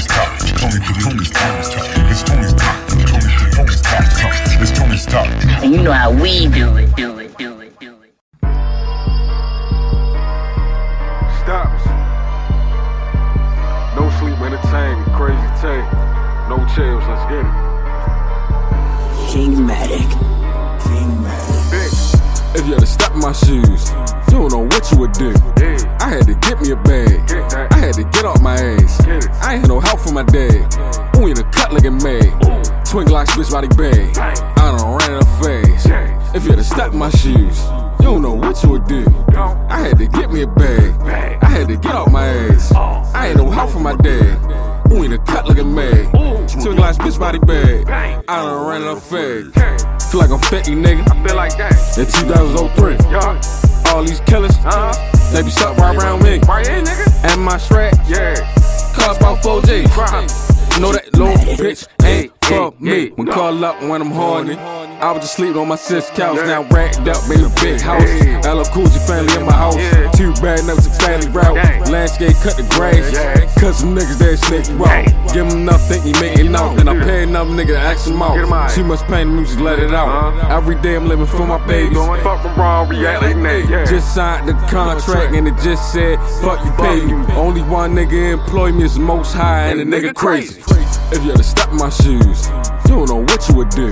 [0.00, 0.38] Tony's top.
[0.56, 1.84] Tony, Tony's Tony's top.
[2.10, 2.88] It's Tony's top.
[2.88, 3.04] Tony,
[3.52, 4.04] Tony's top.
[4.62, 5.26] It's Tony's top.
[5.62, 8.14] And you know how we do it, do it, do it, do it.
[11.40, 11.84] Stops.
[13.96, 15.12] No sleep entertainment.
[15.16, 15.84] Crazy tape.
[16.48, 17.04] No chills.
[17.06, 17.52] Let's get it.
[19.30, 20.08] Kingmatic.
[21.70, 21.92] Big.
[22.52, 23.90] If you had to step in my shoes,
[24.28, 25.32] you don't know what you would do.
[26.00, 27.09] I had to get me a bag.
[33.44, 34.18] Switch body bag.
[34.18, 36.36] I done ran it up fast.
[36.36, 37.64] If you had in my shoes,
[38.00, 39.04] you don't know what you would do.
[39.68, 41.38] I had to get me a bag.
[41.42, 42.72] I had to get off my ass.
[42.72, 44.82] I ain't no help for my dad.
[44.92, 46.10] Only the cut looking mad.
[46.12, 47.88] Twin Glock bitch body bag.
[48.28, 50.10] I done ran it up fast.
[50.10, 51.10] Feel like I'm 50, nigga.
[51.10, 51.98] I feel like that.
[51.98, 52.96] In 2003.
[53.10, 53.92] Yeah.
[53.92, 55.32] All these killers, Uh-huh.
[55.32, 56.40] they be stuck right around me.
[56.40, 57.32] Right here, nigga.
[57.32, 58.34] And my Shrek Yeah.
[58.94, 59.84] cost about 4 G.
[59.88, 60.24] Crop.
[60.80, 63.10] Know that little bitch ain't for me.
[63.10, 64.56] When call up when I'm horny.
[65.00, 68.04] I was just sleeping on my sis couch, now racked up in a big house.
[68.44, 69.76] LL Cool J family in my house.
[70.14, 71.56] Two bad notes, a family route.
[71.88, 73.08] Landscape cut the grass.
[73.58, 75.32] Cause some niggas that snake you out.
[75.32, 76.76] Give them nothing, he making out.
[76.76, 78.70] Then I pay enough nigga to ask him out.
[78.74, 80.08] Too much pain, music, let it out.
[80.08, 80.56] Uh-huh.
[80.56, 81.96] Every day I'm living for my babies.
[81.96, 83.70] Going fuck from wrong, reality, nigga.
[83.70, 83.84] Yeah.
[83.86, 87.16] Just signed the contract and it just said, fuck you, pay you.
[87.40, 90.60] Only one nigga employ me is most high and the nigga crazy.
[91.12, 92.48] If you had to step in my shoes,
[92.86, 93.90] you don't know what you would do.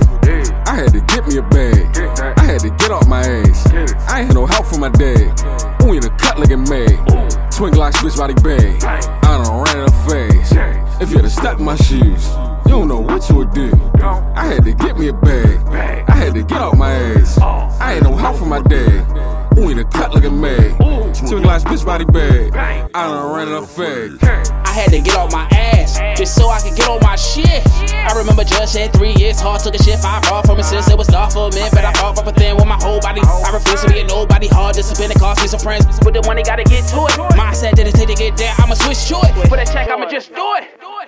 [0.65, 1.97] I had to get me a bag.
[2.37, 3.67] I had to get off my ass.
[4.07, 5.81] I ain't had no help from my dad.
[5.81, 7.51] Only the cut looking mad.
[7.51, 8.83] Twin Glock switch body bag.
[8.83, 11.01] I done ran up fast.
[11.01, 12.27] If you had to step in my shoes,
[12.65, 13.71] you don't know what you would do.
[14.01, 15.59] I had to get me a bag.
[16.07, 17.37] I had to get off my ass.
[17.39, 19.57] I ain't no help from my dad.
[19.57, 20.77] Only the cut looking mad.
[20.77, 22.55] Twin Glock bitch body bag.
[22.93, 24.58] I done ran it up fast.
[24.69, 27.65] I had to get off my ass just so I could get on my shit.
[27.89, 30.87] I remember just had three years hard, took a shit five hard from it since
[30.87, 31.73] it was dark for a minute.
[31.73, 33.21] But I fought from within with my whole body.
[33.25, 35.89] I refuse to be a nobody hard, discipline and cost me some friends.
[36.05, 37.17] But the money gotta get to it.
[37.33, 39.33] Mindset didn't take to get there, I'ma switch to it.
[39.49, 40.48] For the check, I'ma just do it.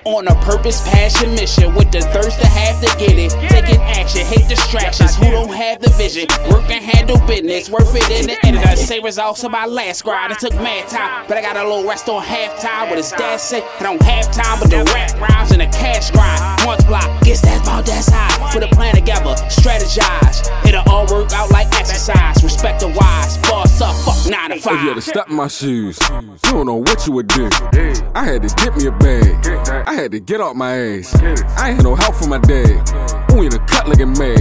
[0.04, 3.30] On a purpose, passion, mission with the thirst to have to get it.
[3.50, 5.16] Taking action, hate distractions.
[5.16, 6.26] Who don't have the vision?
[6.50, 8.58] Work and handle business, worth it in the end.
[8.58, 10.32] I say results of my last grind.
[10.32, 12.90] It took mad time, but I got a little rest on halftime.
[12.90, 13.62] What his dad say?
[13.80, 16.42] I don't have time, but the rap rhymes and the cash grind.
[16.66, 18.52] Multiply, guess that's about that high.
[18.52, 20.50] Put a plan together, strategize.
[20.68, 22.44] It'll all work out like exercise.
[22.44, 25.04] Respect the wise, boss up, fuck nine to If you had to five.
[25.04, 27.50] step in my shoes, you don't know what you would do.
[27.74, 27.94] Yeah.
[28.16, 29.91] I had to get me a bag.
[29.92, 31.14] I had to get off my ass.
[31.16, 33.30] I ain't had no help from my dad.
[33.30, 34.40] Only the cut looking mad.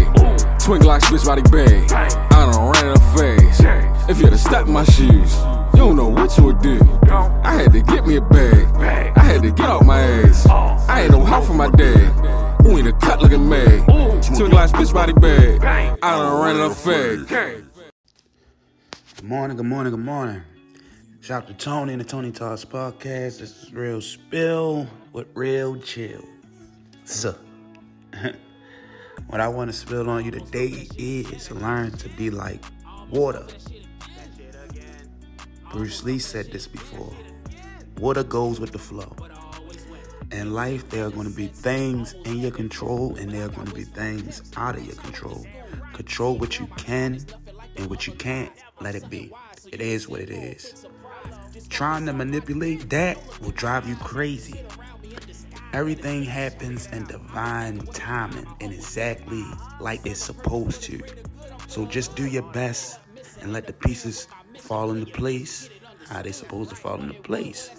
[0.61, 1.91] Twin Glock bitch body bag.
[1.91, 4.09] I done ran up fast.
[4.09, 5.37] If you had to step in my shoes,
[5.75, 6.79] you don't know what you would do.
[7.43, 8.65] I had to get me a bag.
[9.19, 10.47] I had to get off my ass.
[10.47, 12.61] I ain't no help from my dad.
[12.65, 13.87] Only the cut looking mad.
[14.23, 15.65] Twin Glock bitch body bag.
[16.01, 17.29] I done ran fast.
[17.29, 17.55] Yeah.
[19.17, 20.43] Good morning, good morning, good morning.
[21.23, 23.41] Shout out to Tony and the Tony Talks podcast.
[23.41, 26.25] This is Real Spill with Real Chill.
[27.05, 27.37] So,
[29.27, 32.65] what I want to spill on you today is learn to be like
[33.11, 33.47] water.
[35.71, 37.13] Bruce Lee said this before.
[37.99, 39.15] Water goes with the flow.
[40.33, 43.67] In life, there are going to be things in your control and there are going
[43.67, 45.47] to be things out of your control.
[45.93, 47.21] Control what you can
[47.77, 49.31] and what you can't, let it be.
[49.71, 50.87] It is what it is.
[51.69, 54.61] Trying to manipulate that will drive you crazy.
[55.73, 59.45] Everything happens in divine timing and exactly
[59.79, 61.01] like it's supposed to.
[61.69, 62.99] So just do your best
[63.41, 64.27] and let the pieces
[64.59, 65.71] fall into place
[66.09, 67.71] how they supposed to fall into place.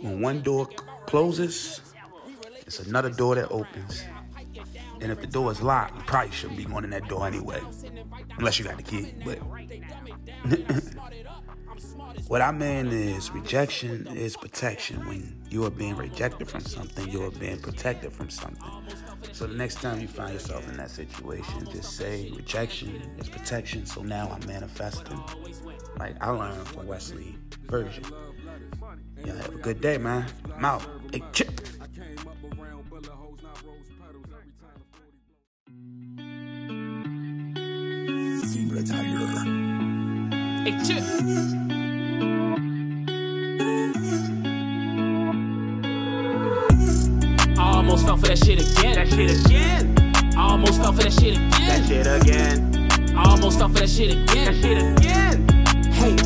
[0.00, 0.68] When one door
[1.06, 1.80] closes,
[2.66, 4.04] it's another door that opens.
[5.00, 7.62] And if the door is locked, you probably shouldn't be going in that door anyway.
[8.36, 9.14] Unless you got the key.
[9.24, 9.38] But
[12.28, 15.06] what I mean is rejection is protection.
[15.06, 18.70] When you are being rejected from something, you are being protected from something.
[19.32, 23.86] So the next time you find yourself in that situation, just say rejection is protection.
[23.86, 25.22] So now I'm manifesting.
[25.98, 28.04] Like I learned from Wesley Virgin.
[29.24, 30.26] Yeah, have a good day, man.
[30.56, 30.86] I'm out.
[31.12, 31.60] Hey, chip.
[40.64, 41.67] Hey, chill.
[48.08, 48.94] Fell for that shit again.
[48.94, 50.34] That shit again.
[50.34, 51.50] I almost fell for that shit again.
[51.50, 53.14] That shit again.
[53.14, 54.44] I almost fell for that shit again.
[54.46, 55.92] That shit again.
[55.92, 56.16] Hey,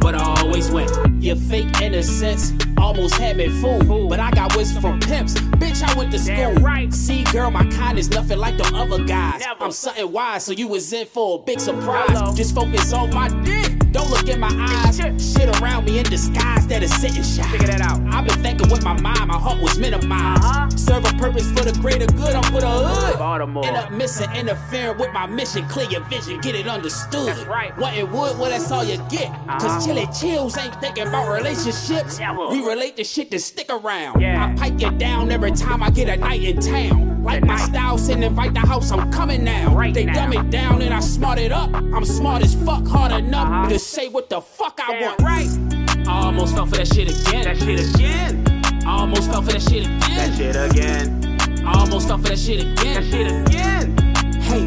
[0.00, 0.86] but I always win.
[1.22, 4.10] Your fake innocence almost had me fooled.
[4.10, 5.32] But I got wisdom from pimps.
[5.56, 6.52] Bitch, I went to school.
[6.56, 6.92] right.
[6.92, 9.40] See, girl, my kind is nothing like the other guys.
[9.40, 9.64] Never.
[9.64, 12.10] I'm something wise, so you was in for a big surprise.
[12.10, 12.34] Hello.
[12.34, 13.79] Just focus on my dick.
[13.92, 14.96] Don't look in my eyes.
[14.98, 15.40] Shit.
[15.60, 17.42] Around me in disguise that is sitting shy.
[17.50, 18.00] Figure that out.
[18.14, 20.44] I've been thinking with my mind, my heart was minimized.
[20.44, 20.70] Uh-huh.
[20.70, 23.18] Serve a purpose for the greater good, I'm for the hood.
[23.18, 23.64] Baltimore.
[23.66, 25.66] End up missing, interfering with my mission.
[25.68, 27.28] Clear your vision, get it understood.
[27.28, 27.76] That's right.
[27.78, 29.28] Wanting wood, well, that's all you get.
[29.48, 29.80] Cause Uh-huh.
[29.86, 32.18] chilly chills ain't thinking about relationships.
[32.18, 32.48] Never.
[32.48, 34.20] We relate to shit to stick around.
[34.20, 34.46] Yeah.
[34.46, 37.09] I pipe you down every time I get a night in town.
[37.22, 39.74] Like my style, send invite the house, I'm coming now.
[39.74, 40.14] Right they now.
[40.14, 41.72] dumb it down and I smart it up.
[41.74, 43.68] I'm smart as fuck, hard enough Uh-huh.
[43.68, 45.20] to say what the fuck I Damn want.
[45.20, 46.06] right.
[46.08, 47.44] I almost fell for that shit again.
[47.44, 48.62] That shit again.
[48.86, 50.00] I almost fell for that shit again.
[50.00, 51.62] That shit again.
[51.66, 52.94] I almost fell for that shit again.
[52.94, 53.96] That shit again.
[54.40, 54.64] Hey,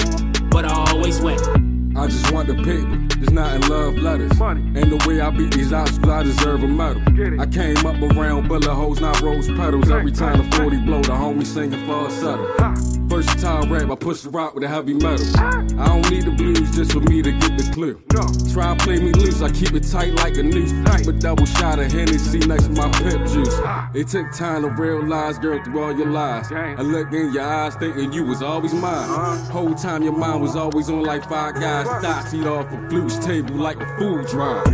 [0.50, 1.94] but I always win.
[1.98, 4.38] I just want the paper, just not in love letters.
[4.38, 4.62] Money.
[4.80, 7.02] And the way I beat these obstacles, I deserve a medal.
[7.40, 9.90] I came up around bullet holes, not rose petals.
[9.90, 12.54] Every time the 40 blow, the homie singing falsetto.
[12.60, 12.74] Ha.
[13.14, 15.26] Versatile rap, I push the rock with a heavy metal.
[15.38, 18.02] I don't need the blues just for me to get the clue.
[18.12, 18.26] No.
[18.52, 20.72] Try to play me loose, I keep it tight like a noose.
[20.98, 23.60] Keep a double shot of Hennessy next to my pep juice.
[23.94, 26.50] It took time to realize, girl, through all your lies.
[26.50, 26.80] Dang.
[26.80, 29.10] I looked in your eyes thinking you was always mine.
[29.10, 29.52] Uh-huh.
[29.52, 31.86] Whole time your mind was always on like five guys.
[32.02, 34.66] Dots eat off a flute's table like a food drive.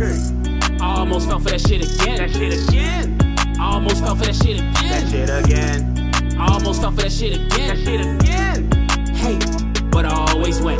[0.80, 2.18] I almost fell for that shit again.
[2.18, 3.18] That shit again.
[3.58, 4.72] I almost fell for that shit again.
[4.72, 6.38] That shit again.
[6.38, 7.68] I almost fell for that shit again.
[7.68, 9.14] That shit again.
[9.14, 9.38] Hey,
[9.90, 10.78] but I always win.